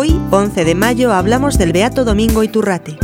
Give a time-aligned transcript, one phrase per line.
[0.00, 2.96] 11 de mayo hablamos del Beato Domingo Iturrate.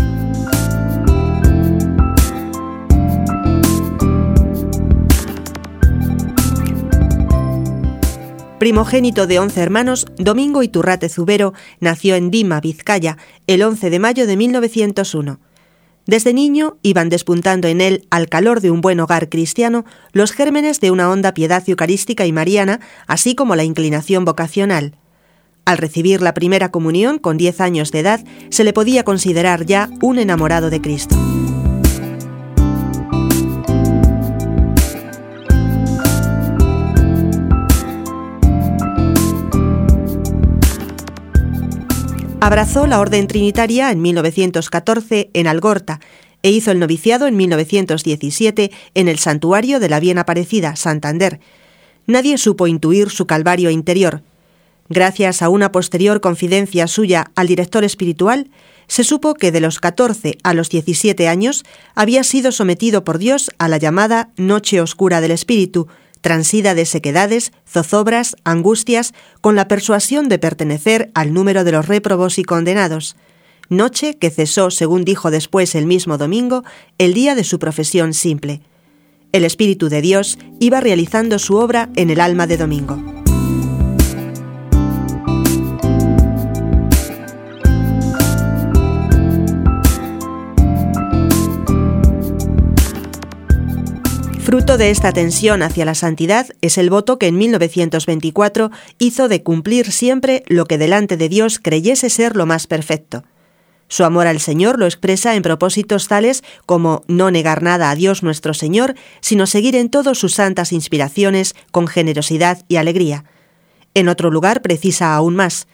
[8.60, 13.18] Primogénito de 11 hermanos, Domingo Iturrate Zubero nació en Dima, Vizcaya,
[13.48, 15.40] el 11 de mayo de 1901.
[16.06, 20.80] Desde niño iban despuntando en él, al calor de un buen hogar cristiano, los gérmenes
[20.80, 24.94] de una honda piedad eucarística y mariana, así como la inclinación vocacional.
[25.64, 29.88] Al recibir la primera comunión con 10 años de edad, se le podía considerar ya
[30.02, 31.16] un enamorado de Cristo.
[42.40, 46.00] Abrazó la Orden Trinitaria en 1914 en Algorta
[46.42, 51.40] e hizo el noviciado en 1917 en el Santuario de la Bien Aparecida, Santander.
[52.06, 54.20] Nadie supo intuir su calvario interior.
[54.88, 58.50] Gracias a una posterior confidencia suya al director espiritual,
[58.86, 63.50] se supo que de los 14 a los 17 años había sido sometido por Dios
[63.58, 65.88] a la llamada Noche Oscura del Espíritu,
[66.20, 72.38] transida de sequedades, zozobras, angustias, con la persuasión de pertenecer al número de los réprobos
[72.38, 73.16] y condenados.
[73.68, 76.64] Noche que cesó, según dijo después el mismo domingo,
[76.98, 78.60] el día de su profesión simple.
[79.32, 83.13] El Espíritu de Dios iba realizando su obra en el alma de Domingo.
[94.54, 98.70] Fruto de esta tensión hacia la santidad es el voto que en 1924
[99.00, 103.24] hizo de cumplir siempre lo que delante de Dios creyese ser lo más perfecto.
[103.88, 108.22] Su amor al Señor lo expresa en propósitos tales como no negar nada a Dios
[108.22, 113.24] nuestro Señor, sino seguir en todos sus santas inspiraciones con generosidad y alegría.
[113.92, 115.66] En otro lugar precisa aún más,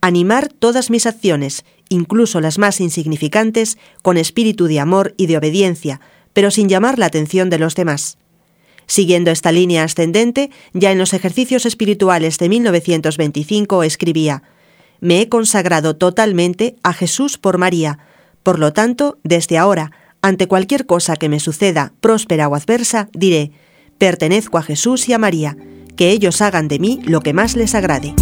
[0.00, 6.00] animar todas mis acciones, incluso las más insignificantes, con espíritu de amor y de obediencia,
[6.32, 8.18] pero sin llamar la atención de los demás.
[8.86, 14.42] Siguiendo esta línea ascendente, ya en los ejercicios espirituales de 1925 escribía,
[15.00, 17.98] Me he consagrado totalmente a Jesús por María,
[18.42, 23.52] por lo tanto, desde ahora, ante cualquier cosa que me suceda, próspera o adversa, diré,
[23.98, 25.56] pertenezco a Jesús y a María,
[25.96, 28.14] que ellos hagan de mí lo que más les agrade.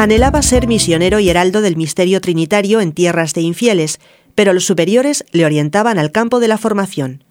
[0.00, 4.00] Anhelaba ser misionero y heraldo del misterio trinitario en tierras de infieles,
[4.34, 7.22] pero los superiores le orientaban al campo de la formación.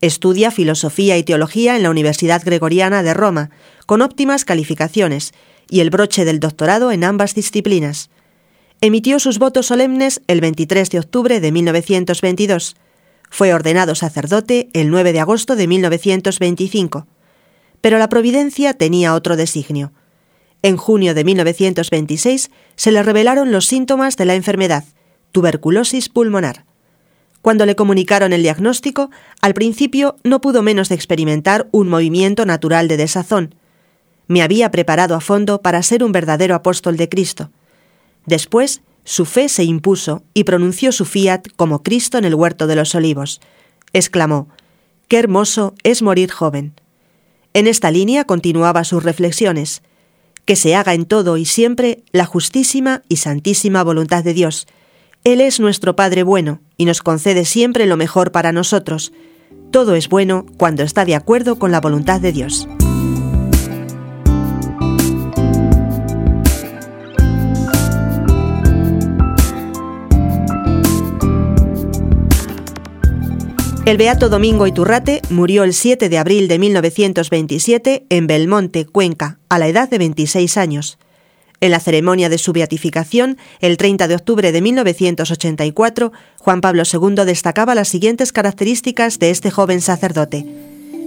[0.00, 3.50] Estudia filosofía y teología en la Universidad Gregoriana de Roma,
[3.84, 5.34] con óptimas calificaciones,
[5.68, 8.08] y el broche del doctorado en ambas disciplinas.
[8.80, 12.76] Emitió sus votos solemnes el 23 de octubre de 1922.
[13.28, 17.06] Fue ordenado sacerdote el 9 de agosto de 1925.
[17.82, 19.92] Pero la providencia tenía otro designio.
[20.62, 24.84] En junio de 1926 se le revelaron los síntomas de la enfermedad,
[25.32, 26.64] tuberculosis pulmonar.
[27.42, 32.88] Cuando le comunicaron el diagnóstico, al principio no pudo menos de experimentar un movimiento natural
[32.88, 33.54] de desazón.
[34.26, 37.50] Me había preparado a fondo para ser un verdadero apóstol de Cristo.
[38.24, 42.74] Después, su fe se impuso y pronunció su fiat como Cristo en el huerto de
[42.74, 43.40] los olivos.
[43.92, 44.48] Exclamó,
[45.06, 46.74] Qué hermoso es morir joven.
[47.54, 49.82] En esta línea continuaba sus reflexiones
[50.46, 54.66] que se haga en todo y siempre la justísima y santísima voluntad de Dios.
[55.24, 59.12] Él es nuestro Padre bueno y nos concede siempre lo mejor para nosotros.
[59.72, 62.68] Todo es bueno cuando está de acuerdo con la voluntad de Dios.
[73.86, 79.60] El beato Domingo Iturrate murió el 7 de abril de 1927 en Belmonte, Cuenca, a
[79.60, 80.98] la edad de 26 años.
[81.60, 87.24] En la ceremonia de su beatificación, el 30 de octubre de 1984, Juan Pablo II
[87.24, 90.44] destacaba las siguientes características de este joven sacerdote.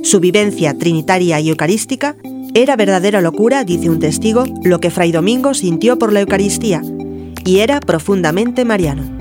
[0.04, 2.16] Su vivencia trinitaria y eucarística
[2.54, 6.82] era verdadera locura, dice un testigo, lo que Fray Domingo sintió por la Eucaristía,
[7.44, 9.19] y era profundamente mariano.